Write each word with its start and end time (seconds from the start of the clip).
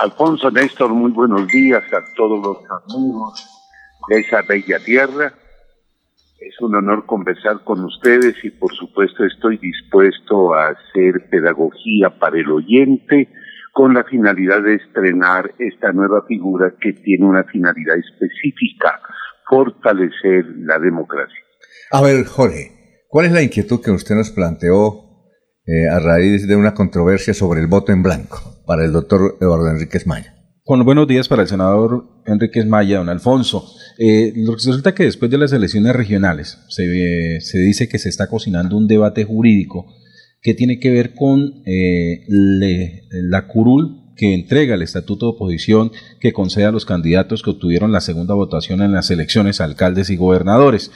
Alfonso 0.00 0.50
Néstor, 0.50 0.90
muy 0.90 1.10
buenos 1.10 1.46
días 1.48 1.82
a 1.92 2.02
todos 2.16 2.42
los 2.42 2.58
amigos 2.70 3.46
de 4.08 4.20
esa 4.20 4.40
bella 4.42 4.78
tierra. 4.78 5.34
Es 6.40 6.60
un 6.60 6.74
honor 6.74 7.04
conversar 7.04 7.62
con 7.62 7.84
ustedes 7.84 8.34
y 8.42 8.50
por 8.50 8.74
supuesto 8.74 9.22
estoy 9.24 9.58
dispuesto 9.58 10.54
a 10.54 10.68
hacer 10.68 11.28
pedagogía 11.30 12.08
para 12.18 12.38
el 12.38 12.50
oyente 12.50 13.28
con 13.74 13.92
la 13.92 14.02
finalidad 14.04 14.62
de 14.62 14.76
estrenar 14.76 15.52
esta 15.58 15.92
nueva 15.92 16.24
figura 16.26 16.72
que 16.80 16.94
tiene 16.94 17.26
una 17.26 17.44
finalidad 17.44 17.96
específica, 17.96 18.98
fortalecer 19.46 20.46
la 20.56 20.78
democracia. 20.78 21.38
A 21.90 22.00
ver, 22.00 22.24
Jorge, 22.24 23.04
¿cuál 23.08 23.26
es 23.26 23.32
la 23.32 23.42
inquietud 23.42 23.82
que 23.82 23.90
usted 23.90 24.14
nos 24.14 24.30
planteó 24.30 25.11
eh, 25.66 25.88
a 25.88 25.98
raíz 26.00 26.48
de 26.48 26.56
una 26.56 26.74
controversia 26.74 27.34
sobre 27.34 27.60
el 27.60 27.68
voto 27.68 27.92
en 27.92 28.02
blanco 28.02 28.62
para 28.66 28.84
el 28.84 28.92
doctor 28.92 29.38
Eduardo 29.40 29.70
Enríquez 29.70 30.06
Maya? 30.06 30.34
Bueno, 30.66 30.84
buenos 30.84 31.08
días 31.08 31.28
para 31.28 31.42
el 31.42 31.48
senador 31.48 32.04
Enríquez 32.26 32.66
Maya, 32.66 32.98
don 32.98 33.08
Alfonso. 33.08 33.64
Eh, 33.98 34.32
resulta 34.48 34.94
que 34.94 35.04
después 35.04 35.30
de 35.30 35.38
las 35.38 35.52
elecciones 35.52 35.94
regionales 35.94 36.58
se, 36.68 36.82
dice 36.84 37.88
que 37.88 37.98
se 37.98 38.08
está 38.08 38.28
cocinando 38.28 38.76
un 38.76 38.86
debate 38.86 39.24
jurídico 39.24 39.86
que 40.40 40.54
tiene 40.54 40.78
que 40.78 40.90
ver 40.90 41.14
con 41.14 41.62
eh, 41.66 42.24
la 42.28 43.46
curul 43.46 44.14
que 44.16 44.34
entrega 44.34 44.74
el 44.74 44.82
estatuto 44.82 45.26
de 45.26 45.32
oposición 45.32 45.92
que 46.20 46.32
concede 46.32 46.64
a 46.64 46.72
los 46.72 46.86
candidatos 46.86 47.42
que 47.42 47.50
obtuvieron 47.50 47.92
la 47.92 48.00
segunda 48.00 48.34
votación 48.34 48.82
en 48.82 48.92
las 48.92 49.10
elecciones 49.10 49.60
alcaldes 49.60 50.10
y 50.10 50.16
gobernadores. 50.16 50.90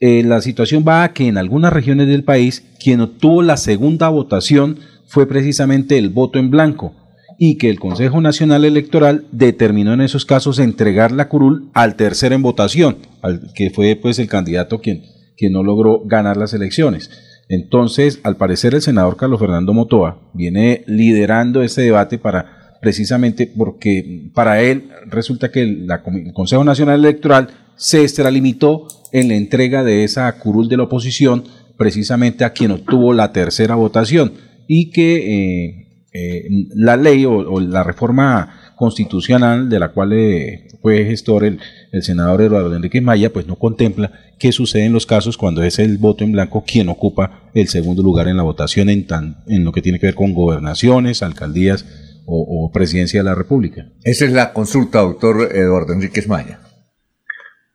Eh, 0.00 0.22
la 0.22 0.40
situación 0.40 0.84
va 0.86 1.02
a 1.02 1.12
que 1.12 1.26
en 1.26 1.38
algunas 1.38 1.72
regiones 1.72 2.06
del 2.06 2.22
país 2.22 2.64
quien 2.78 3.00
obtuvo 3.00 3.42
la 3.42 3.56
segunda 3.56 4.08
votación 4.08 4.78
fue 5.08 5.26
precisamente 5.26 5.98
el 5.98 6.10
voto 6.10 6.38
en 6.38 6.50
blanco 6.50 6.94
y 7.36 7.58
que 7.58 7.68
el 7.68 7.80
Consejo 7.80 8.20
Nacional 8.20 8.64
Electoral 8.64 9.26
determinó 9.32 9.92
en 9.92 10.00
esos 10.00 10.24
casos 10.24 10.60
entregar 10.60 11.10
la 11.10 11.28
curul 11.28 11.70
al 11.72 11.96
tercero 11.96 12.34
en 12.34 12.42
votación, 12.42 12.98
al 13.22 13.52
que 13.54 13.70
fue 13.70 13.96
pues 13.96 14.18
el 14.18 14.28
candidato 14.28 14.80
quien, 14.80 15.02
no 15.50 15.62
logró 15.62 16.02
ganar 16.04 16.36
las 16.36 16.52
elecciones. 16.52 17.10
Entonces, 17.48 18.20
al 18.24 18.36
parecer, 18.36 18.74
el 18.74 18.82
senador 18.82 19.16
Carlos 19.16 19.38
Fernando 19.40 19.72
Motoa 19.72 20.30
viene 20.34 20.82
liderando 20.86 21.62
ese 21.62 21.82
debate 21.82 22.18
para 22.18 22.78
precisamente 22.82 23.52
porque 23.56 24.30
para 24.34 24.60
él 24.62 24.90
resulta 25.06 25.50
que 25.50 25.62
el 25.62 25.86
Consejo 26.34 26.64
Nacional 26.64 27.00
Electoral 27.00 27.48
se 27.78 28.02
extralimitó 28.02 28.88
en 29.12 29.28
la 29.28 29.34
entrega 29.34 29.84
de 29.84 30.04
esa 30.04 30.30
curul 30.38 30.68
de 30.68 30.76
la 30.76 30.82
oposición 30.84 31.44
precisamente 31.78 32.44
a 32.44 32.52
quien 32.52 32.72
obtuvo 32.72 33.14
la 33.14 33.32
tercera 33.32 33.76
votación 33.76 34.32
y 34.66 34.90
que 34.90 35.16
eh, 35.16 35.88
eh, 36.12 36.48
la 36.74 36.96
ley 36.96 37.24
o, 37.24 37.60
la 37.60 37.84
reforma 37.84 38.72
constitucional 38.76 39.68
de 39.68 39.78
la 39.78 39.92
cual 39.92 40.12
eh, 40.12 40.68
fue 40.82 41.04
gestor 41.04 41.44
el, 41.44 41.60
el 41.92 42.02
senador 42.02 42.42
Eduardo 42.42 42.74
Enrique 42.74 43.00
Maya, 43.00 43.32
pues 43.32 43.46
no 43.46 43.56
contempla 43.56 44.12
qué 44.38 44.52
sucede 44.52 44.84
en 44.84 44.92
los 44.92 45.06
casos 45.06 45.36
cuando 45.36 45.62
es 45.62 45.78
el 45.78 45.98
voto 45.98 46.24
en 46.24 46.32
blanco 46.32 46.64
quien 46.66 46.88
ocupa 46.88 47.50
el 47.54 47.68
segundo 47.68 48.02
lugar 48.02 48.28
en 48.28 48.36
la 48.36 48.42
votación 48.42 48.88
en, 48.88 49.06
tan, 49.06 49.44
en 49.46 49.64
lo 49.64 49.72
que 49.72 49.82
tiene 49.82 49.98
que 49.98 50.06
ver 50.06 50.14
con 50.14 50.34
gobernaciones, 50.34 51.22
alcaldías 51.22 51.84
o, 52.30 52.70
presidencia 52.72 53.20
de 53.20 53.24
la 53.24 53.34
República. 53.34 53.86
Esa 54.04 54.26
es 54.26 54.32
la 54.32 54.52
consulta, 54.52 55.00
doctor 55.00 55.48
Eduardo 55.54 55.94
Enrique 55.94 56.22
Maya. 56.28 56.60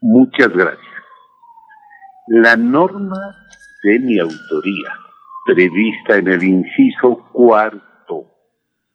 Muchas 0.05 0.49
gracias. 0.49 0.93
La 2.27 2.57
norma 2.57 3.37
de 3.83 3.99
mi 3.99 4.19
autoría, 4.19 4.99
prevista 5.45 6.17
en 6.17 6.27
el 6.27 6.43
inciso 6.43 7.29
cuarto, 7.31 8.25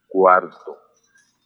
cuarto 0.06 0.77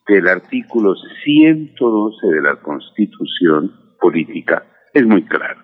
del 0.09 0.27
artículo 0.27 0.97
112 1.23 2.27
de 2.27 2.43
la 2.43 2.57
Constitución 2.57 3.73
Política, 4.01 4.67
es 4.93 5.07
muy 5.07 5.25
claro 5.27 5.63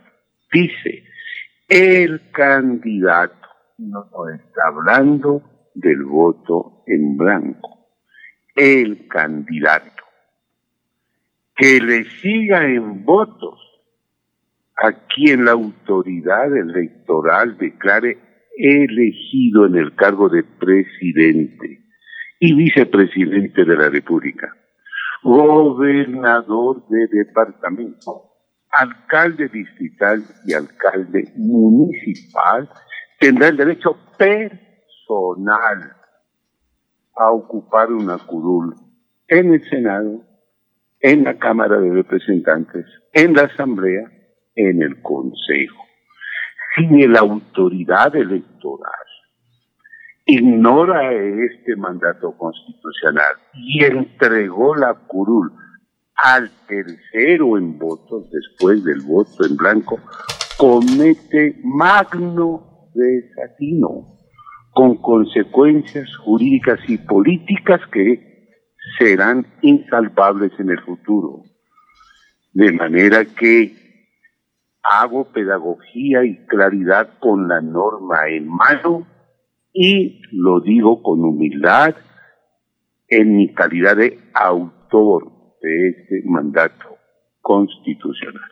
Dice, 0.52 1.02
el 1.68 2.30
candidato 2.30 3.48
no 3.78 4.06
está 4.32 4.68
hablando 4.68 5.42
del 5.74 6.04
voto 6.04 6.84
en 6.86 7.16
blanco. 7.16 7.88
El 8.54 9.08
candidato 9.08 10.04
que 11.56 11.80
le 11.80 12.04
siga 12.04 12.64
en 12.64 13.04
votos 13.04 13.67
a 14.80 14.92
quien 15.08 15.44
la 15.44 15.52
autoridad 15.52 16.56
electoral 16.56 17.58
declare 17.58 18.18
elegido 18.56 19.66
en 19.66 19.76
el 19.76 19.94
cargo 19.94 20.28
de 20.28 20.44
presidente 20.44 21.84
y 22.40 22.54
vicepresidente 22.54 23.64
de 23.64 23.76
la 23.76 23.88
República, 23.88 24.54
gobernador 25.22 26.86
de 26.88 27.08
departamento, 27.08 28.28
alcalde 28.70 29.48
distrital 29.48 30.22
y 30.46 30.52
alcalde 30.52 31.32
municipal 31.36 32.68
tendrá 33.18 33.48
el 33.48 33.56
derecho 33.56 33.96
personal 34.16 35.96
a 37.16 37.32
ocupar 37.32 37.90
una 37.92 38.18
curul 38.18 38.74
en 39.26 39.54
el 39.54 39.68
Senado, 39.68 40.22
en 41.00 41.24
la 41.24 41.36
Cámara 41.38 41.78
de 41.78 41.92
Representantes, 41.92 42.86
en 43.12 43.34
la 43.34 43.42
Asamblea, 43.42 44.17
en 44.58 44.82
el 44.82 45.00
Consejo. 45.02 45.84
Si 46.76 47.06
la 47.06 47.20
autoridad 47.20 48.14
electoral 48.14 48.92
ignora 50.26 51.12
este 51.12 51.74
mandato 51.76 52.36
constitucional 52.36 53.36
y 53.54 53.84
entregó 53.84 54.74
la 54.76 54.94
curul 54.94 55.50
al 56.14 56.50
tercero 56.66 57.56
en 57.56 57.78
votos 57.78 58.28
después 58.30 58.84
del 58.84 59.00
voto 59.00 59.46
en 59.46 59.56
blanco 59.56 59.98
comete 60.58 61.56
magno 61.62 62.90
desatino 62.92 64.06
con 64.72 64.96
consecuencias 64.96 66.08
jurídicas 66.18 66.80
y 66.88 66.98
políticas 66.98 67.80
que 67.92 68.28
serán 68.98 69.46
insalvables 69.62 70.52
en 70.58 70.70
el 70.70 70.80
futuro. 70.80 71.42
De 72.52 72.72
manera 72.72 73.24
que 73.24 73.87
hago 74.90 75.32
pedagogía 75.32 76.24
y 76.24 76.46
claridad 76.46 77.18
con 77.20 77.48
la 77.48 77.60
norma 77.60 78.28
en 78.28 78.48
mano 78.48 79.06
y 79.72 80.22
lo 80.32 80.60
digo 80.60 81.02
con 81.02 81.20
humildad 81.20 81.94
en 83.08 83.36
mi 83.36 83.52
calidad 83.54 83.96
de 83.96 84.18
autor 84.34 85.32
de 85.62 85.88
este 85.90 86.22
mandato 86.24 86.96
constitucional. 87.40 88.50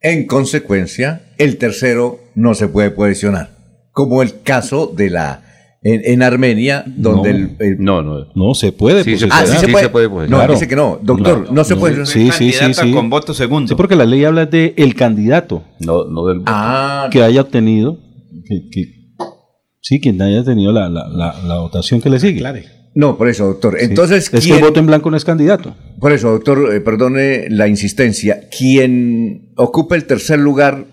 En 0.00 0.26
consecuencia, 0.26 1.32
el 1.38 1.58
tercero 1.58 2.18
no 2.34 2.54
se 2.54 2.68
puede 2.68 2.90
posicionar, 2.90 3.48
como 3.92 4.22
el 4.22 4.42
caso 4.42 4.86
de 4.86 5.10
la 5.10 5.45
en, 5.88 6.22
Armenia, 6.22 6.84
donde 6.86 7.30
el, 7.58 7.76
No, 7.78 8.02
no, 8.02 8.26
no 8.34 8.54
se 8.54 8.72
puede 8.72 9.04
sí, 9.04 9.26
Ah, 9.30 9.44
sí 9.46 9.56
se 9.58 9.88
puede. 9.88 10.28
No, 10.28 10.46
dice 10.48 10.66
que 10.66 10.74
no. 10.74 10.98
Doctor, 11.00 11.52
no, 11.52 11.64
se 11.64 11.76
puede. 11.76 12.04
Sí, 12.06 12.30
sí, 12.32 12.52
sí, 12.52 12.74
sí. 12.74 12.92
Con 12.92 13.08
voto 13.08 13.34
segundo. 13.34 13.68
Sí, 13.68 13.74
porque 13.74 13.94
la 13.94 14.04
ley 14.04 14.24
habla 14.24 14.46
de 14.46 14.74
el 14.76 14.94
candidato, 14.94 15.62
no, 15.80 16.04
no 16.04 16.26
del 16.26 16.38
voto. 16.40 16.52
Ah, 16.54 17.08
que 17.10 17.22
haya 17.22 17.40
obtenido, 17.40 17.98
que, 18.44 18.84
sí, 19.80 20.00
quien 20.00 20.20
haya 20.20 20.42
tenido 20.44 20.72
la, 20.72 20.88
la, 20.88 21.08
la, 21.08 21.58
votación 21.58 22.00
que 22.00 22.10
le 22.10 22.18
sigue. 22.18 22.40
Claro. 22.40 22.58
No, 22.94 23.18
por 23.18 23.28
eso, 23.28 23.46
doctor. 23.46 23.76
Entonces, 23.78 24.32
es 24.32 24.46
que 24.46 24.56
el 24.56 24.62
voto 24.62 24.80
en 24.80 24.86
blanco 24.86 25.10
no 25.10 25.16
es 25.16 25.24
candidato. 25.24 25.76
Por 26.00 26.12
eso, 26.12 26.30
doctor, 26.30 26.74
eh, 26.74 26.80
perdone 26.80 27.48
la 27.50 27.68
insistencia. 27.68 28.48
¿Quién 28.56 29.52
ocupa 29.56 29.96
el 29.96 30.06
tercer 30.06 30.38
lugar 30.38 30.86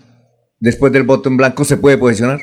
después 0.60 0.92
del 0.92 1.04
voto 1.04 1.30
en 1.30 1.38
blanco 1.38 1.64
se 1.64 1.78
puede 1.78 1.96
posicionar? 1.96 2.40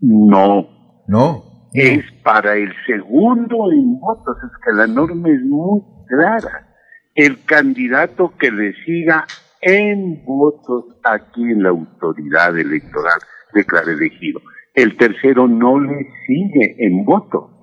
No. 0.00 0.75
No. 1.08 1.44
Es 1.72 2.04
para 2.22 2.56
el 2.56 2.72
segundo 2.86 3.70
en 3.70 4.00
votos. 4.00 4.36
Es 4.42 4.50
que 4.64 4.72
la 4.72 4.86
norma 4.86 5.28
es 5.28 5.42
muy 5.42 5.82
clara. 6.08 6.74
El 7.14 7.44
candidato 7.44 8.32
que 8.38 8.50
le 8.50 8.72
siga 8.84 9.26
en 9.60 10.24
votos 10.24 10.84
aquí 11.04 11.42
en 11.42 11.62
la 11.62 11.70
autoridad 11.70 12.56
electoral 12.58 13.18
declara 13.52 13.92
elegido. 13.92 14.40
El 14.74 14.96
tercero 14.96 15.48
no 15.48 15.80
le 15.80 16.08
sigue 16.26 16.76
en 16.78 17.04
votos 17.04 17.56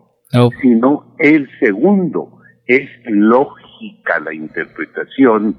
sino 0.62 1.16
el 1.20 1.48
segundo. 1.60 2.40
Es 2.66 2.90
lógica 3.06 4.20
la 4.20 4.34
interpretación. 4.34 5.58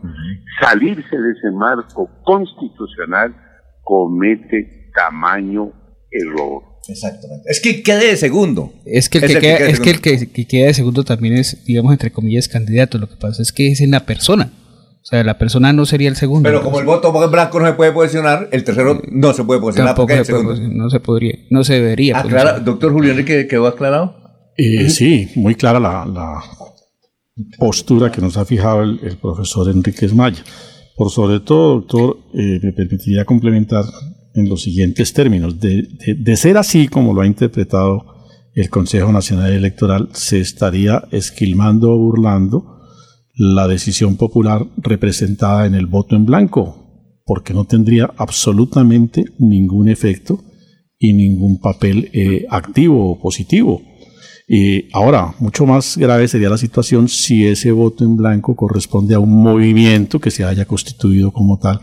Salirse 0.60 1.16
de 1.16 1.32
ese 1.32 1.50
marco 1.52 2.08
constitucional 2.24 3.34
comete 3.82 4.90
tamaño 4.94 5.70
error. 6.10 6.62
Exactamente. 6.88 7.48
Es 7.50 7.60
que 7.60 7.82
quede 7.82 8.08
de 8.08 8.16
segundo. 8.16 8.72
Es 8.84 9.08
que 9.08 9.18
el, 9.18 9.26
que, 9.26 9.38
queda, 9.38 9.58
es 9.58 9.80
que 9.80 9.90
el 9.90 10.00
que, 10.00 10.46
queda 10.46 10.66
de 10.66 10.74
segundo 10.74 11.04
también 11.04 11.34
es, 11.34 11.64
digamos, 11.64 11.92
entre 11.92 12.12
comillas, 12.12 12.48
candidato. 12.48 12.98
Lo 12.98 13.08
que 13.08 13.16
pasa 13.16 13.42
es 13.42 13.52
que 13.52 13.68
es 13.68 13.80
en 13.80 13.90
la 13.90 14.06
persona. 14.06 14.52
O 15.04 15.06
sea, 15.06 15.22
la 15.22 15.36
persona 15.36 15.72
no 15.74 15.84
sería 15.84 16.08
el 16.08 16.16
segundo. 16.16 16.48
Pero 16.48 16.62
como 16.62 16.80
el 16.80 16.86
voto 16.86 17.12
blanco 17.28 17.60
no 17.60 17.66
se 17.66 17.74
puede 17.74 17.92
posicionar, 17.92 18.48
el 18.52 18.64
tercero 18.64 19.02
no 19.10 19.34
se 19.34 19.44
puede 19.44 19.60
posicionar. 19.60 19.94
Tampoco 19.94 20.24
se 20.24 20.32
puede, 20.32 20.68
no 20.68 20.88
se 20.88 21.00
podría, 21.00 21.34
no 21.50 21.62
se 21.62 21.74
debería. 21.74 22.18
Aclara, 22.18 22.58
doctor 22.58 22.90
Julio 22.90 23.10
Enrique, 23.10 23.46
¿quedó 23.46 23.66
aclarado? 23.66 24.16
Eh, 24.56 24.88
sí, 24.88 25.28
muy 25.34 25.56
clara 25.56 25.78
la, 25.78 26.42
postura 27.58 28.10
que 28.10 28.20
nos 28.20 28.36
ha 28.36 28.44
fijado 28.44 28.82
el, 28.82 29.18
profesor 29.20 29.68
Enríquez 29.68 30.14
Maya. 30.14 30.42
Por 30.96 31.10
sobre 31.10 31.40
todo, 31.40 31.80
doctor, 31.80 32.18
eh, 32.32 32.60
me 32.62 32.72
permitiría 32.72 33.24
complementar 33.24 33.84
en 34.34 34.48
los 34.48 34.62
siguientes 34.62 35.12
términos. 35.12 35.58
De, 35.60 36.36
ser 36.36 36.58
así 36.58 36.88
como 36.88 37.14
lo 37.14 37.22
ha 37.22 37.26
interpretado 37.26 38.04
el 38.54 38.68
Consejo 38.68 39.10
Nacional 39.12 39.52
Electoral, 39.52 40.08
se 40.12 40.40
estaría 40.40 41.04
esquilmando 41.10 41.90
o 41.92 41.98
burlando 41.98 42.80
la 43.36 43.66
decisión 43.66 44.16
popular 44.16 44.64
representada 44.76 45.66
en 45.66 45.74
el 45.74 45.86
voto 45.86 46.14
en 46.14 46.24
blanco, 46.24 47.20
porque 47.24 47.54
no 47.54 47.64
tendría 47.64 48.10
absolutamente 48.16 49.24
ningún 49.38 49.88
efecto 49.88 50.40
y 50.98 51.12
ningún 51.14 51.58
papel 51.58 52.10
eh, 52.12 52.46
activo 52.48 53.10
o 53.10 53.18
positivo. 53.18 53.82
Y 54.46 54.88
ahora, 54.92 55.34
mucho 55.40 55.64
más 55.66 55.96
grave 55.96 56.28
sería 56.28 56.50
la 56.50 56.58
situación 56.58 57.08
si 57.08 57.46
ese 57.46 57.72
voto 57.72 58.04
en 58.04 58.16
blanco 58.16 58.54
corresponde 58.54 59.14
a 59.14 59.18
un 59.18 59.42
movimiento 59.42 60.20
que 60.20 60.30
se 60.30 60.44
haya 60.44 60.66
constituido 60.66 61.32
como 61.32 61.58
tal 61.58 61.80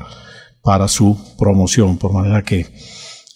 para 0.64 0.88
su 0.88 1.18
promoción, 1.38 1.98
por 1.98 2.14
manera 2.14 2.44
que, 2.44 2.68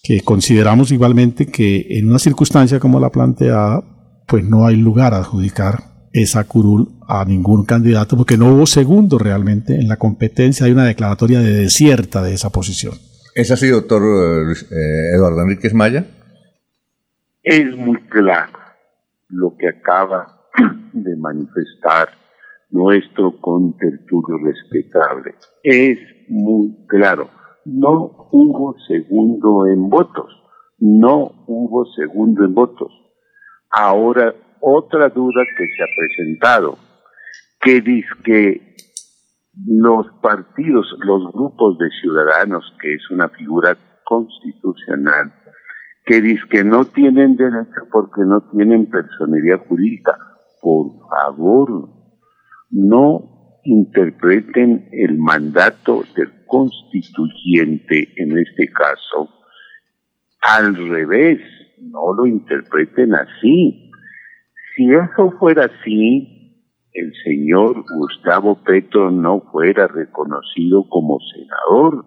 que 0.04 0.22
consideramos 0.22 0.92
igualmente 0.92 1.48
que 1.48 1.86
en 1.90 2.10
una 2.10 2.20
circunstancia 2.20 2.80
como 2.80 3.00
la 3.00 3.10
planteada, 3.10 3.84
pues 4.28 4.44
no 4.44 4.66
hay 4.66 4.76
lugar 4.76 5.14
a 5.14 5.18
adjudicar 5.18 5.96
esa 6.14 6.46
curul 6.46 6.88
a 7.08 7.26
ningún 7.26 7.66
candidato 7.66 8.16
porque 8.16 8.38
no 8.38 8.54
hubo 8.54 8.66
segundo 8.66 9.18
realmente 9.18 9.76
en 9.76 9.88
la 9.88 9.98
competencia, 9.98 10.66
hay 10.66 10.72
una 10.72 10.86
declaratoria 10.86 11.40
de 11.40 11.54
desierta 11.54 12.24
de 12.24 12.34
esa 12.34 12.50
posición. 12.52 12.94
¿Es 13.36 13.52
así, 13.52 13.68
doctor 13.68 14.02
eh, 14.02 15.16
Eduardo 15.16 15.42
Enríquez 15.42 15.74
Maya? 15.74 16.06
Es 17.44 17.76
muy 17.76 18.02
claro 18.08 18.58
lo 19.28 19.56
que 19.58 19.68
acaba 19.68 20.48
de 20.94 21.16
manifestar 21.18 22.10
nuestro 22.76 23.40
contertulio 23.40 24.38
respetable. 24.44 25.36
Es 25.64 25.98
muy 26.28 26.76
claro. 26.88 27.30
No 27.64 28.28
hubo 28.32 28.76
segundo 28.88 29.66
en 29.68 29.90
votos. 29.90 30.30
No 30.78 31.46
hubo 31.48 31.86
segundo 31.96 32.44
en 32.44 32.54
votos. 32.54 32.92
Ahora, 33.72 34.34
otra 34.60 35.10
duda 35.10 35.44
que 35.58 35.66
se 35.68 35.84
ha 35.84 35.88
presentado, 35.98 36.78
que 37.62 37.82
dice 37.82 38.10
que 38.24 38.76
los 39.66 40.08
partidos, 40.22 40.86
los 41.00 41.32
grupos 41.32 41.78
de 41.78 41.90
ciudadanos, 42.02 42.74
que 42.82 42.96
es 42.96 43.10
una 43.10 43.30
figura 43.30 43.78
constitucional, 44.04 45.34
que 46.06 46.22
dice 46.22 46.44
que 46.50 46.64
no 46.64 46.86
tienen 46.86 47.38
derecho 47.38 47.88
porque 47.92 48.22
no 48.26 48.42
tienen 48.52 48.90
personalidad 48.90 49.66
jurídica. 49.68 50.18
Por 50.62 50.92
favor, 51.10 51.90
no 52.76 53.60
interpreten 53.64 54.90
el 54.92 55.18
mandato 55.18 56.04
del 56.16 56.32
constituyente 56.46 58.10
en 58.18 58.38
este 58.38 58.72
caso 58.72 59.30
al 60.42 60.76
revés, 60.76 61.40
no 61.80 62.14
lo 62.14 62.28
interpreten 62.28 63.16
así. 63.16 63.92
Si 64.76 64.86
eso 64.92 65.32
fuera 65.40 65.66
así, 65.66 66.62
el 66.94 67.12
señor 67.24 67.84
Gustavo 67.98 68.62
Petro 68.64 69.10
no 69.10 69.42
fuera 69.52 69.88
reconocido 69.88 70.88
como 70.88 71.18
senador 71.34 72.06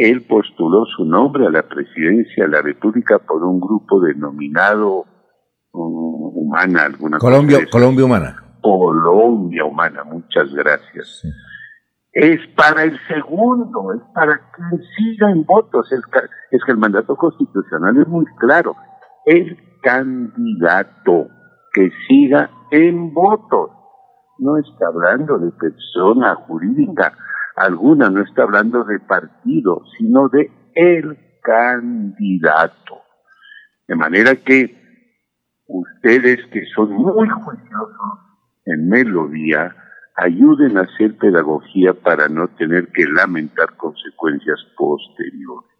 él 0.00 0.22
postuló 0.22 0.86
su 0.96 1.04
nombre 1.04 1.46
a 1.46 1.50
la 1.50 1.62
presidencia 1.62 2.44
de 2.44 2.50
la 2.50 2.62
República 2.62 3.18
por 3.18 3.44
un 3.44 3.60
grupo 3.60 4.00
denominado 4.00 5.04
um, 5.72 6.10
Humana, 6.32 6.84
alguna 6.84 7.18
Colombia, 7.18 7.58
Colombia 7.70 8.06
Humana. 8.06 8.39
Colombia 8.62 9.64
Humana, 9.64 10.04
muchas 10.04 10.52
gracias. 10.54 11.22
Es 12.12 12.40
para 12.56 12.82
el 12.82 12.98
segundo, 13.06 13.92
es 13.92 14.02
para 14.14 14.40
quien 14.52 14.82
siga 14.96 15.30
en 15.30 15.44
votos. 15.44 15.90
Es, 15.92 16.00
es 16.50 16.64
que 16.64 16.72
el 16.72 16.78
mandato 16.78 17.14
constitucional 17.16 17.96
es 17.98 18.08
muy 18.08 18.24
claro. 18.38 18.74
El 19.26 19.56
candidato 19.82 21.28
que 21.72 21.90
siga 22.08 22.50
en 22.70 23.14
votos 23.14 23.70
no 24.38 24.56
está 24.56 24.86
hablando 24.88 25.38
de 25.38 25.52
persona 25.52 26.34
jurídica 26.34 27.12
alguna, 27.56 28.08
no 28.10 28.22
está 28.22 28.42
hablando 28.42 28.84
de 28.84 28.98
partido, 29.00 29.82
sino 29.98 30.28
de 30.28 30.50
el 30.74 31.18
candidato. 31.42 33.02
De 33.86 33.94
manera 33.96 34.34
que 34.36 34.76
ustedes 35.66 36.44
que 36.52 36.64
son 36.74 36.92
muy 36.92 37.28
juiciosos 37.28 38.29
en 38.72 38.88
melodía, 38.88 39.74
ayuden 40.16 40.78
a 40.78 40.82
hacer 40.82 41.16
pedagogía 41.16 41.94
para 41.94 42.28
no 42.28 42.48
tener 42.48 42.88
que 42.88 43.04
lamentar 43.06 43.76
consecuencias 43.76 44.58
posteriores. 44.76 45.70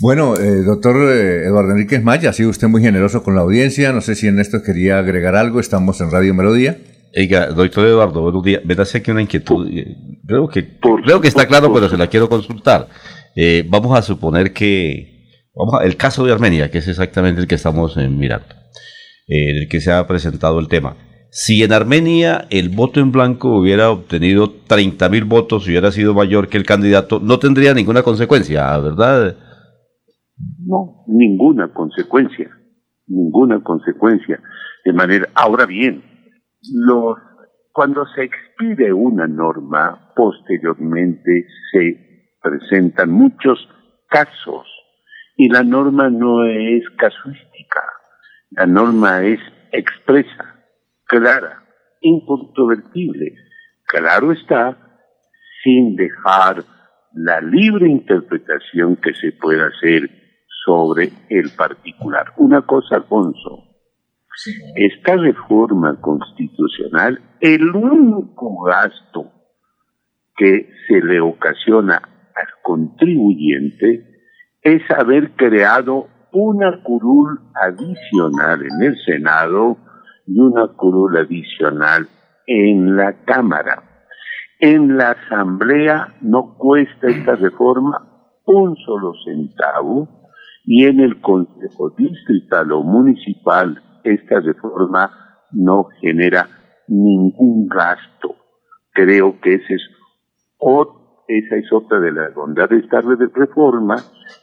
Bueno, 0.00 0.36
eh, 0.36 0.62
doctor 0.64 0.96
eh, 1.12 1.44
Eduardo 1.44 1.72
Enríquez 1.72 2.02
Maya, 2.02 2.30
ha 2.30 2.32
sido 2.32 2.50
usted 2.50 2.68
muy 2.68 2.82
generoso 2.82 3.22
con 3.22 3.34
la 3.36 3.42
audiencia. 3.42 3.92
No 3.92 4.00
sé 4.00 4.14
si 4.14 4.26
en 4.26 4.40
esto 4.40 4.62
quería 4.64 4.98
agregar 4.98 5.36
algo. 5.36 5.60
Estamos 5.60 6.00
en 6.00 6.10
Radio 6.10 6.34
Melodía. 6.34 6.76
Oiga, 7.16 7.46
doctor 7.46 7.86
Eduardo, 7.86 8.22
buenos 8.22 8.42
días. 8.42 8.62
Verás 8.64 8.92
aquí 8.94 9.10
una 9.12 9.22
inquietud. 9.22 9.68
Eh, 9.68 9.96
creo 10.26 10.48
que, 10.48 10.78
creo 11.04 11.20
que 11.20 11.28
está 11.28 11.46
claro, 11.46 11.72
pero 11.72 11.88
se 11.88 11.96
la 11.96 12.08
quiero 12.08 12.28
consultar. 12.28 12.88
Eh, 13.36 13.64
vamos 13.68 13.96
a 13.96 14.02
suponer 14.02 14.52
que. 14.52 15.12
Vamos 15.54 15.80
a, 15.80 15.84
el 15.84 15.96
caso 15.96 16.24
de 16.24 16.32
Armenia, 16.32 16.72
que 16.72 16.78
es 16.78 16.88
exactamente 16.88 17.40
el 17.40 17.46
que 17.46 17.54
estamos 17.54 17.96
eh, 17.96 18.08
mirando, 18.08 18.52
en 19.28 19.58
el 19.58 19.68
que 19.68 19.80
se 19.80 19.92
ha 19.92 20.04
presentado 20.08 20.58
el 20.58 20.66
tema. 20.66 20.96
Si 21.36 21.64
en 21.64 21.72
Armenia 21.72 22.46
el 22.48 22.68
voto 22.68 23.00
en 23.00 23.10
blanco 23.10 23.58
hubiera 23.58 23.90
obtenido 23.90 24.52
30 24.68 25.08
mil 25.08 25.24
votos 25.24 25.66
y 25.66 25.70
hubiera 25.70 25.90
sido 25.90 26.14
mayor 26.14 26.48
que 26.48 26.56
el 26.56 26.64
candidato, 26.64 27.18
no 27.18 27.40
tendría 27.40 27.74
ninguna 27.74 28.04
consecuencia, 28.04 28.78
¿verdad? 28.78 29.36
No, 30.64 31.04
ninguna 31.08 31.72
consecuencia. 31.74 32.48
Ninguna 33.08 33.64
consecuencia. 33.64 34.40
De 34.84 34.92
manera. 34.92 35.28
Ahora 35.34 35.66
bien 35.66 36.04
los, 36.72 37.18
cuando 37.72 38.06
se 38.14 38.22
expide 38.22 38.92
una 38.92 39.26
norma, 39.26 40.12
posteriormente 40.14 41.46
se 41.72 42.36
presentan 42.40 43.10
muchos 43.10 43.58
casos 44.08 44.68
y 45.36 45.48
la 45.48 45.64
norma 45.64 46.10
no 46.10 46.44
es 46.44 46.84
casuística, 46.96 47.82
la 48.50 48.66
norma 48.66 49.24
es 49.24 49.40
expresa, 49.72 50.53
clara, 51.06 51.62
incontrovertible. 52.00 53.34
Claro 53.86 54.32
está, 54.32 54.76
sin 55.62 55.96
dejar 55.96 56.64
la 57.14 57.40
libre 57.40 57.88
interpretación 57.88 58.96
que 58.96 59.14
se 59.14 59.32
pueda 59.32 59.66
hacer 59.66 60.10
sobre 60.64 61.10
el 61.28 61.50
particular. 61.56 62.32
Una 62.36 62.62
cosa, 62.62 62.96
Alfonso, 62.96 63.64
esta 64.74 65.16
reforma 65.16 66.00
constitucional, 66.00 67.20
el 67.40 67.68
único 67.70 68.62
gasto 68.64 69.30
que 70.36 70.68
se 70.88 71.00
le 71.00 71.20
ocasiona 71.20 71.96
al 71.96 72.48
contribuyente 72.62 74.14
es 74.62 74.82
haber 74.90 75.32
creado 75.36 76.08
una 76.32 76.82
curul 76.82 77.38
adicional 77.54 78.62
en 78.62 78.82
el 78.82 78.96
Senado 79.04 79.76
y 80.26 80.38
una 80.38 80.68
curul 80.68 81.16
adicional 81.16 82.08
en 82.46 82.96
la 82.96 83.24
Cámara. 83.24 83.82
En 84.60 84.96
la 84.96 85.10
Asamblea 85.10 86.14
no 86.20 86.56
cuesta 86.56 87.08
esta 87.08 87.36
reforma 87.36 88.14
un 88.46 88.76
solo 88.76 89.12
centavo 89.24 90.08
y 90.64 90.84
en 90.86 91.00
el 91.00 91.20
Consejo 91.20 91.90
Distrital 91.96 92.72
o 92.72 92.82
Municipal 92.82 93.82
esta 94.04 94.40
reforma 94.40 95.10
no 95.52 95.88
genera 96.00 96.48
ningún 96.88 97.68
gasto. 97.68 98.36
Creo 98.92 99.40
que 99.40 99.54
ese 99.54 99.74
es 99.74 99.82
esa 101.28 101.56
es 101.56 101.72
otra 101.72 102.00
de 102.00 102.12
las 102.12 102.34
bondades 102.34 102.70
de 102.70 102.86
esta 102.86 103.00
reforma 103.00 103.96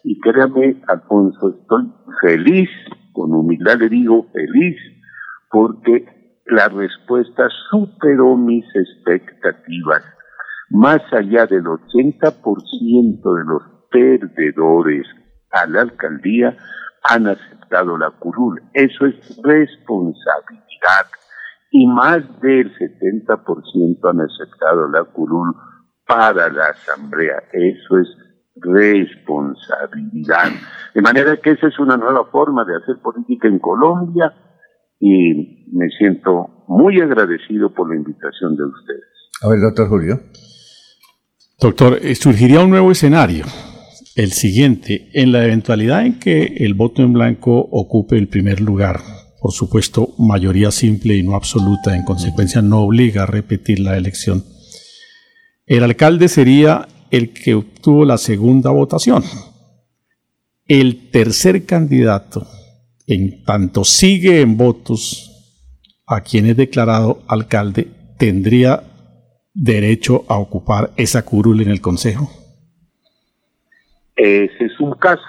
y 0.03 0.19
créame, 0.19 0.81
Alfonso, 0.87 1.57
estoy 1.59 1.91
feliz, 2.21 2.69
con 3.13 3.33
humildad 3.33 3.79
le 3.79 3.89
digo 3.89 4.27
feliz, 4.31 4.77
porque 5.51 6.41
la 6.45 6.69
respuesta 6.69 7.47
superó 7.69 8.35
mis 8.35 8.65
expectativas. 8.75 10.03
Más 10.69 11.01
allá 11.11 11.45
del 11.45 11.65
80% 11.65 13.37
de 13.37 13.43
los 13.45 13.63
perdedores 13.91 15.05
a 15.51 15.67
la 15.67 15.81
alcaldía 15.81 16.55
han 17.03 17.27
aceptado 17.27 17.97
la 17.97 18.11
curul. 18.11 18.61
Eso 18.73 19.05
es 19.05 19.15
responsabilidad. 19.43 21.07
Y 21.71 21.87
más 21.87 22.21
del 22.41 22.73
70% 22.75 24.09
han 24.09 24.21
aceptado 24.21 24.87
la 24.89 25.03
curul 25.05 25.53
para 26.07 26.49
la 26.49 26.67
asamblea. 26.67 27.43
Eso 27.51 27.97
es 27.97 28.07
responsabilidad. 28.55 30.51
De 30.93 31.01
manera 31.01 31.37
que 31.37 31.51
esa 31.51 31.67
es 31.67 31.79
una 31.79 31.97
nueva 31.97 32.25
forma 32.25 32.65
de 32.65 32.75
hacer 32.75 33.01
política 33.01 33.47
en 33.47 33.59
Colombia 33.59 34.33
y 35.01 35.67
me 35.73 35.89
siento 35.97 36.63
muy 36.67 37.01
agradecido 37.01 37.73
por 37.73 37.89
la 37.89 37.95
invitación 37.95 38.55
de 38.55 38.63
ustedes. 38.63 39.03
A 39.41 39.49
ver, 39.49 39.59
doctor 39.59 39.89
Julio. 39.89 40.21
Doctor, 41.59 41.99
eh, 42.01 42.15
surgiría 42.15 42.61
un 42.61 42.69
nuevo 42.69 42.91
escenario, 42.91 43.45
el 44.15 44.31
siguiente, 44.31 45.09
en 45.13 45.31
la 45.31 45.43
eventualidad 45.43 46.05
en 46.05 46.19
que 46.19 46.55
el 46.59 46.75
voto 46.75 47.01
en 47.01 47.13
blanco 47.13 47.59
ocupe 47.71 48.17
el 48.17 48.27
primer 48.27 48.61
lugar, 48.61 48.99
por 49.41 49.51
supuesto, 49.51 50.09
mayoría 50.19 50.69
simple 50.69 51.15
y 51.15 51.23
no 51.23 51.35
absoluta, 51.35 51.95
en 51.95 52.03
consecuencia 52.03 52.61
no 52.61 52.81
obliga 52.81 53.23
a 53.23 53.27
repetir 53.27 53.79
la 53.79 53.97
elección. 53.97 54.43
El 55.65 55.83
alcalde 55.83 56.27
sería 56.27 56.87
el 57.09 57.33
que 57.33 57.55
obtuvo 57.55 58.05
la 58.05 58.17
segunda 58.17 58.71
votación. 58.71 59.23
El 60.67 61.09
tercer 61.11 61.65
candidato, 61.65 62.47
en 63.13 63.43
tanto 63.43 63.83
sigue 63.83 64.41
en 64.41 64.57
votos 64.57 65.27
a 66.07 66.21
quien 66.21 66.45
es 66.45 66.57
declarado 66.57 67.23
alcalde, 67.27 67.87
tendría 68.17 68.83
derecho 69.53 70.25
a 70.27 70.37
ocupar 70.37 70.91
esa 70.97 71.23
curul 71.23 71.61
en 71.61 71.69
el 71.69 71.81
Consejo? 71.81 72.29
Ese 74.15 74.65
es 74.65 74.79
un 74.79 74.93
caso, 74.93 75.21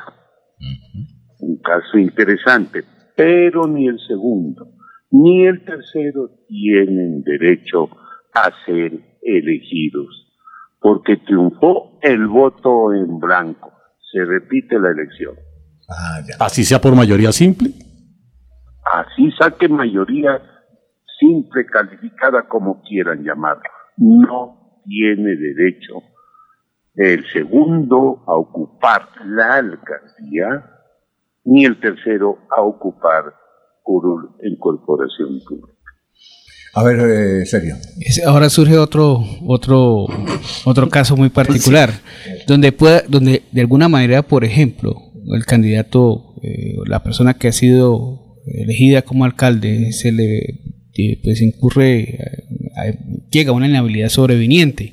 un 1.40 1.58
caso 1.58 1.98
interesante, 1.98 2.84
pero 3.16 3.66
ni 3.66 3.88
el 3.88 3.98
segundo 4.06 4.72
ni 5.12 5.46
el 5.46 5.62
tercero 5.64 6.30
tienen 6.48 7.22
derecho 7.22 7.90
a 8.34 8.50
ser 8.64 8.92
elegidos, 9.20 10.26
porque 10.80 11.18
triunfó 11.18 11.98
el 12.00 12.26
voto 12.26 12.94
en 12.94 13.20
blanco. 13.20 13.72
Se 14.10 14.24
repite 14.24 14.78
la 14.80 14.90
elección. 14.90 15.34
Ah, 15.92 16.20
Así 16.46 16.64
sea 16.64 16.80
por 16.80 16.94
mayoría 16.94 17.32
simple. 17.32 17.70
Así 18.84 19.30
saque 19.38 19.68
mayoría 19.68 20.40
simple, 21.20 21.66
calificada 21.66 22.49
como 22.49 22.82
quieran 22.82 23.22
llamarla 23.22 23.70
no 23.96 24.82
tiene 24.84 25.37
derecho 25.37 26.02
el 26.94 27.25
segundo 27.32 28.22
a 28.26 28.34
ocupar 28.34 29.08
la 29.25 29.54
alcaldía, 29.56 30.66
ni 31.44 31.64
el 31.64 31.80
tercero 31.80 32.38
a 32.54 32.61
ocupar 32.61 33.34
curul 33.82 34.37
en 34.42 34.56
corporación 34.56 35.40
pública. 35.49 35.72
A 36.75 36.82
ver, 36.84 36.99
eh, 37.00 37.46
serio. 37.46 37.76
Ahora 38.26 38.49
surge 38.49 38.78
otro, 38.78 39.22
otro, 39.46 40.06
otro 40.64 40.88
caso 40.88 41.16
muy 41.16 41.28
particular, 41.28 41.90
donde 42.46 42.72
pueda, 42.72 43.02
donde 43.08 43.42
de 43.52 43.61
alguna 43.61 43.88
manera, 43.88 44.22
por 44.22 44.44
ejemplo, 44.44 45.12
el 45.35 45.45
candidato, 45.47 46.35
eh, 46.43 46.76
la 46.87 47.02
persona 47.02 47.35
que 47.35 47.49
ha 47.49 47.52
sido 47.52 48.38
elegida 48.47 49.02
como 49.02 49.25
alcalde, 49.25 49.93
se 49.93 50.12
le 50.12 50.61
pues 51.23 51.41
incurre, 51.41 52.19
llega 53.31 53.50
a 53.50 53.55
una 53.55 53.69
inhabilidad 53.69 54.09
sobreviniente. 54.09 54.93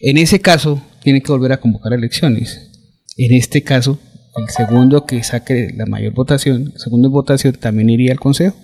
En 0.00 0.18
ese 0.18 0.40
caso, 0.40 0.82
tiene 1.02 1.20
que 1.20 1.30
volver 1.30 1.52
a 1.52 1.60
convocar 1.60 1.92
elecciones. 1.92 2.70
En 3.16 3.32
este 3.34 3.62
caso, 3.62 4.00
el 4.36 4.48
segundo 4.48 5.04
que 5.04 5.22
saque 5.22 5.70
la 5.76 5.86
mayor 5.86 6.14
votación, 6.14 6.72
segundo 6.76 7.10
votación, 7.10 7.54
también 7.54 7.90
iría 7.90 8.12
al 8.12 8.20
Consejo. 8.20 8.56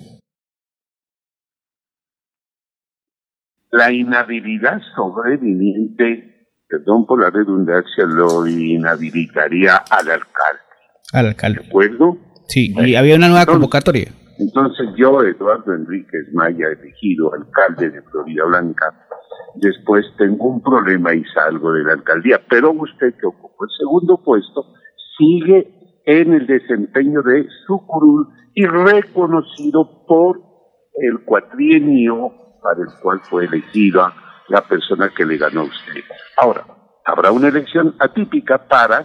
La 3.70 3.92
inhabilidad 3.92 4.80
sobreviniente, 4.96 6.48
perdón 6.66 7.06
por 7.06 7.20
la 7.20 7.30
redundancia, 7.30 8.04
lo 8.06 8.46
inhabilitaría 8.46 9.76
al 9.76 10.10
alcalde. 10.10 10.67
Al 11.12 11.26
alcalde. 11.26 11.60
¿De 11.62 11.68
acuerdo? 11.68 12.18
Sí, 12.48 12.74
y 12.76 12.94
había 12.94 13.16
una 13.16 13.28
nueva 13.28 13.46
convocatoria. 13.46 14.08
Entonces 14.38 14.88
yo, 14.96 15.22
Eduardo 15.22 15.74
Enríquez 15.74 16.32
Maya, 16.32 16.66
elegido 16.68 17.32
alcalde 17.34 17.90
de 17.90 18.02
Florida 18.02 18.44
Blanca, 18.44 19.06
después 19.56 20.04
tengo 20.16 20.48
un 20.48 20.62
problema 20.62 21.14
y 21.14 21.24
salgo 21.34 21.72
de 21.72 21.82
la 21.84 21.94
alcaldía, 21.94 22.40
pero 22.48 22.70
usted 22.70 23.14
que 23.20 23.26
ocupó 23.26 23.64
el 23.64 23.70
segundo 23.78 24.22
puesto 24.24 24.64
sigue 25.18 26.02
en 26.06 26.32
el 26.32 26.46
desempeño 26.46 27.22
de 27.22 27.46
su 27.66 27.84
curul 27.86 28.28
y 28.54 28.64
reconocido 28.64 30.04
por 30.06 30.40
el 30.94 31.24
cuatrienio 31.24 32.32
para 32.62 32.80
el 32.80 33.00
cual 33.02 33.20
fue 33.28 33.44
elegida 33.44 34.14
la 34.48 34.62
persona 34.62 35.10
que 35.14 35.26
le 35.26 35.36
ganó 35.36 35.62
a 35.62 35.64
usted. 35.64 36.02
Ahora, 36.36 36.64
habrá 37.04 37.30
una 37.30 37.48
elección 37.48 37.94
atípica 37.98 38.66
para 38.68 39.04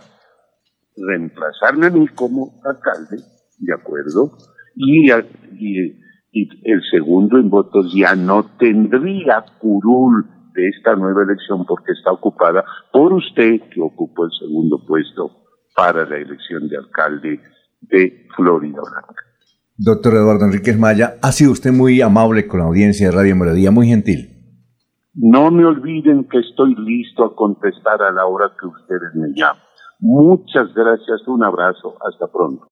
reemplazarme 0.97 1.87
a 1.87 1.89
mí 1.89 2.07
como 2.09 2.61
alcalde, 2.63 3.17
¿de 3.59 3.73
acuerdo? 3.73 4.37
y, 4.75 5.11
el 5.11 6.81
segundo 6.89 7.37
en 7.37 7.49
votos 7.49 7.93
ya 7.93 8.15
no 8.15 8.43
tendría 8.57 9.45
curul 9.59 10.25
de 10.55 10.67
esta 10.69 10.95
nueva 10.95 11.23
elección 11.23 11.65
porque 11.65 11.91
está 11.91 12.11
ocupada 12.11 12.63
por 12.91 13.13
usted 13.13 13.61
que 13.71 13.81
ocupó 13.81 14.25
el 14.25 14.31
segundo 14.39 14.83
puesto 14.87 15.31
para 15.75 16.05
la 16.05 16.17
elección 16.17 16.67
de 16.67 16.77
alcalde 16.77 17.39
de 17.81 18.27
Florida 18.35 18.79
Blanca. 18.81 19.23
Doctor 19.77 20.13
Eduardo 20.13 20.45
Enríquez 20.45 20.77
Maya, 20.77 21.15
ha 21.21 21.31
sido 21.31 21.51
usted 21.51 21.71
muy 21.71 22.01
amable 22.01 22.47
con 22.47 22.59
la 22.59 22.67
audiencia 22.67 23.09
de 23.09 23.15
Radio 23.15 23.35
Melodía, 23.35 23.71
muy 23.71 23.87
gentil. 23.87 24.29
No 25.15 25.51
me 25.51 25.65
olviden 25.65 26.27
que 26.29 26.39
estoy 26.39 26.75
listo 26.75 27.25
a 27.25 27.35
contestar 27.35 28.01
a 28.01 28.11
la 28.11 28.25
hora 28.25 28.51
que 28.59 28.67
ustedes 28.67 29.13
me 29.15 29.27
llamen. 29.35 29.61
Muchas 30.05 30.73
gracias, 30.73 31.25
un 31.27 31.45
abrazo, 31.45 31.95
hasta 32.05 32.27
pronto. 32.27 32.61